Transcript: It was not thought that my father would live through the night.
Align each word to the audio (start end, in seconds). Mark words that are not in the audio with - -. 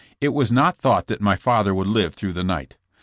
It 0.19 0.29
was 0.29 0.51
not 0.51 0.79
thought 0.79 1.05
that 1.05 1.21
my 1.21 1.35
father 1.35 1.75
would 1.75 1.85
live 1.85 2.15
through 2.15 2.33
the 2.33 2.43
night. 2.43 2.75